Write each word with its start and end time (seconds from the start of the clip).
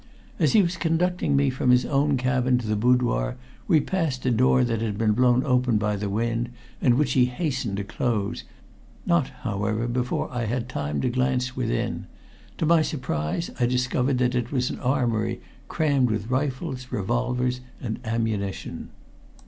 As 0.39 0.53
he 0.53 0.63
was 0.63 0.77
conducting 0.77 1.35
me 1.35 1.51
from 1.51 1.69
his 1.69 1.85
own 1.85 2.17
cabin 2.17 2.57
to 2.57 2.65
the 2.67 2.75
boudoir 2.75 3.35
we 3.67 3.79
passed 3.79 4.25
a 4.25 4.31
door 4.31 4.63
that 4.63 4.81
had 4.81 4.97
been 4.97 5.11
blown 5.11 5.43
open 5.43 5.77
by 5.77 5.95
the 5.95 6.09
wind, 6.09 6.49
and 6.81 6.95
which 6.95 7.11
he 7.11 7.25
hastened 7.25 7.77
to 7.77 7.83
close, 7.83 8.43
not, 9.05 9.27
however, 9.43 9.87
before 9.87 10.27
I 10.31 10.45
had 10.45 10.67
time 10.67 11.01
to 11.01 11.09
glance 11.11 11.55
within. 11.55 12.07
To 12.57 12.65
my 12.65 12.81
surprise 12.81 13.51
I 13.59 13.67
discovered 13.67 14.17
that 14.17 14.33
it 14.33 14.51
was 14.51 14.71
an 14.71 14.79
armory 14.79 15.39
crammed 15.67 16.09
with 16.09 16.31
rifles, 16.31 16.87
revolvers 16.89 17.61
and 17.79 17.99
ammunition. 18.03 18.89